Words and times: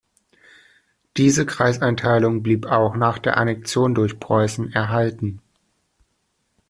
Diese 1.15 1.45
Kreiseinteilung 1.45 2.41
blieb 2.41 2.65
auch 2.65 2.95
nach 2.95 3.19
der 3.19 3.37
Annexion 3.37 3.93
durch 3.93 4.19
Preußen 4.19 4.73
erhalten. 4.73 5.41